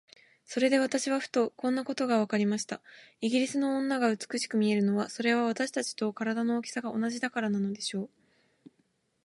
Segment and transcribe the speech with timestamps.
[0.47, 2.81] それで私はふと、こんなことがわかりました。
[3.19, 8.09] イギリスの女が美しく見えるのは、それは私たちと身体の大きさが同じだからなのでしょう。